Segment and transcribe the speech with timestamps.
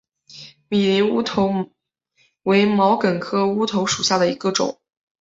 [0.67, 1.69] 米林乌头
[2.41, 4.79] 为毛茛科乌头属下的一个种。